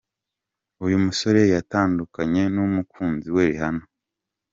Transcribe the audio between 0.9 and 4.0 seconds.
musore yatandukanye n'umukunzi we Rihanna.